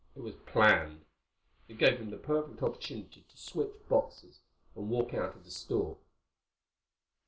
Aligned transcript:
It 0.15 0.21
was 0.21 0.33
planned. 0.47 1.05
It 1.67 1.77
gave 1.77 1.99
him 1.99 2.09
the 2.09 2.17
perfect 2.17 2.63
opportunity 2.63 3.23
to 3.29 3.37
switch 3.37 3.69
boxes 3.87 4.39
and 4.75 4.89
walk 4.89 5.13
out 5.13 5.35
of 5.35 5.43
the 5.45 5.51
store." 5.51 5.99